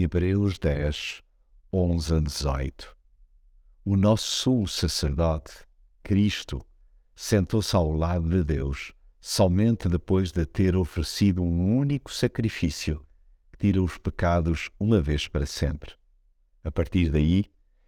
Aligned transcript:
Hebreus 0.00 0.60
10, 0.60 1.24
11 1.72 2.14
a 2.14 2.20
18. 2.20 2.96
O 3.84 3.96
nosso 3.96 4.30
sumo 4.30 4.68
sacerdote, 4.68 5.50
Cristo, 6.04 6.64
sentou-se 7.16 7.74
ao 7.74 7.90
lado 7.90 8.28
de 8.28 8.44
Deus 8.44 8.92
somente 9.20 9.88
depois 9.88 10.30
de 10.30 10.46
ter 10.46 10.76
oferecido 10.76 11.42
um 11.42 11.76
único 11.76 12.12
sacrifício 12.12 13.04
que 13.50 13.58
tira 13.58 13.82
os 13.82 13.98
pecados 13.98 14.70
uma 14.78 15.00
vez 15.00 15.26
para 15.26 15.44
sempre. 15.44 15.94
A 16.62 16.70
partir 16.70 17.10
daí, 17.10 17.46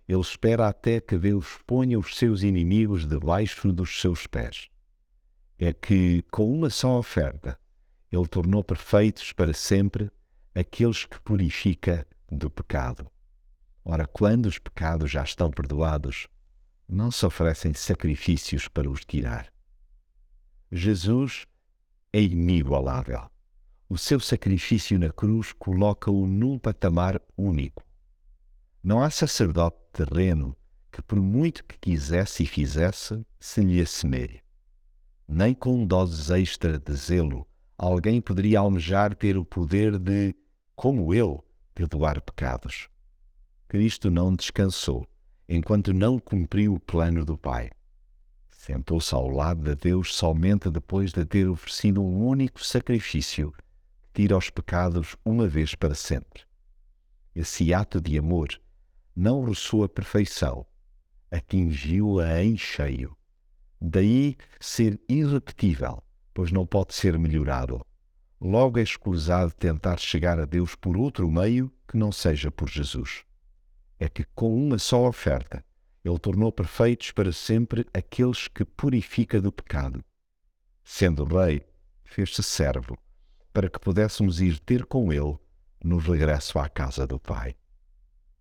ele 0.09 0.21
espera 0.21 0.67
até 0.67 1.01
que 1.01 1.17
Deus 1.17 1.61
ponha 1.65 1.97
os 1.97 2.17
seus 2.17 2.43
inimigos 2.43 3.07
debaixo 3.07 3.73
dos 3.73 4.01
seus 4.01 4.27
pés. 4.27 4.69
É 5.57 5.73
que, 5.73 6.25
com 6.33 6.53
uma 6.53 6.71
só 6.71 6.99
oferta, 6.99 7.57
ele 8.11 8.27
tornou 8.27 8.65
perfeitos 8.65 9.33
para 9.33 9.53
sempre 9.53 10.11
aqueles 10.55 11.05
que 11.05 11.21
purifica 11.21 12.07
do 12.30 12.50
pecado. 12.50 13.11
Ora, 13.85 14.07
quando 14.07 14.46
os 14.46 14.59
pecados 14.59 15.11
já 15.11 15.23
estão 15.23 15.50
perdoados, 15.50 16.29
não 16.89 17.11
se 17.11 17.25
oferecem 17.25 17.73
sacrifícios 17.73 18.68
para 18.68 18.90
os 18.90 19.04
tirar. 19.04 19.53
Jesus 20.71 21.46
é 22.13 22.21
inigualável. 22.21 23.31
O 23.89 23.99
seu 23.99 24.21
sacrifício 24.21 24.99
na 24.99 25.11
cruz 25.11 25.53
coloca-o 25.53 26.26
num 26.26 26.59
patamar 26.59 27.21
único. 27.37 27.85
Não 28.82 29.03
há 29.03 29.11
sacerdote 29.11 29.79
terreno 29.93 30.57
que, 30.93 31.03
por 31.03 31.21
muito 31.21 31.64
que 31.64 31.79
quisesse 31.79 32.45
e 32.45 32.47
fizesse, 32.47 33.25
se 33.39 33.61
lhe 33.62 33.81
assemelhe. 33.81 34.42
Nem 35.27 35.55
com 35.55 35.84
doses 35.84 36.31
extra 36.31 36.78
de 36.78 36.95
zelo 36.95 37.47
alguém 37.83 38.20
poderia 38.20 38.58
almejar 38.58 39.14
ter 39.14 39.39
o 39.39 39.44
poder 39.44 39.98
de, 39.98 40.34
como 40.77 41.14
ele, 41.14 41.39
perdoar 41.75 42.20
pecados. 42.20 42.91
Cristo 43.66 44.11
não 44.11 44.34
descansou 44.34 45.06
enquanto 45.48 45.95
não 45.95 46.19
cumpriu 46.19 46.75
o 46.75 46.81
plano 46.81 47.25
do 47.25 47.39
Pai. 47.39 47.70
Sentou-se 48.50 49.14
ao 49.14 49.28
lado 49.28 49.62
de 49.62 49.75
Deus 49.75 50.14
somente 50.14 50.70
depois 50.70 51.11
de 51.11 51.25
ter 51.25 51.48
oferecido 51.48 52.03
um 52.03 52.27
único 52.27 52.62
sacrifício 52.62 53.50
que 54.03 54.09
tira 54.12 54.37
os 54.37 54.50
pecados 54.50 55.17
uma 55.25 55.48
vez 55.48 55.75
para 55.75 55.94
sempre. 55.94 56.42
Esse 57.34 57.72
ato 57.72 57.98
de 57.98 58.19
amor 58.19 58.48
não 59.17 59.42
roçou 59.42 59.84
a 59.84 59.89
perfeição, 59.89 60.67
atingiu-a 61.31 62.44
em 62.44 62.59
cheio. 62.59 63.17
Daí 63.81 64.37
ser 64.61 65.00
irrepetível, 65.09 66.03
pois 66.33 66.50
não 66.50 66.67
pode 66.67 66.95
ser 66.95 67.19
melhorado. 67.19 67.84
Logo 68.41 68.78
é 68.78 68.83
escusado 68.83 69.53
tentar 69.53 69.98
chegar 69.98 70.41
a 70.41 70.45
Deus 70.45 70.75
por 70.75 70.97
outro 70.97 71.31
meio 71.31 71.70
que 71.87 71.97
não 71.97 72.11
seja 72.11 72.50
por 72.50 72.69
Jesus. 72.69 73.25
É 73.98 74.09
que 74.09 74.25
com 74.34 74.55
uma 74.55 74.78
só 74.78 75.06
oferta, 75.06 75.62
ele 76.05 76.19
tornou 76.19 76.50
perfeitos 76.50 77.11
para 77.11 77.33
sempre 77.33 77.87
aqueles 77.92 78.48
que 78.48 78.64
purifica 78.64 79.41
do 79.41 79.53
pecado. 79.53 80.03
Sendo 80.83 81.25
rei, 81.25 81.62
fez-se 82.05 82.42
servo, 82.42 82.97
para 83.53 83.69
que 83.69 83.78
pudéssemos 83.78 84.41
ir 84.41 84.59
ter 84.59 84.87
com 84.87 85.12
ele 85.12 85.37
no 85.84 85.98
regresso 85.98 86.59
à 86.59 86.69
casa 86.69 87.06
do 87.06 87.19
Pai. 87.19 87.55